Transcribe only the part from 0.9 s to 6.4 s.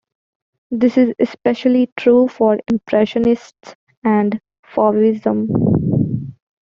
is especially true for Impressionists and Fauvism.